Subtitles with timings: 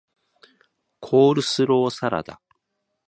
[0.99, 2.41] コールスローサラダ